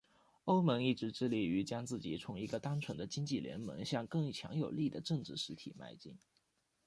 [0.45, 6.17] 欧盟一直致力于将自己从一个单纯的经济联盟向更强有力的政治实体迈进。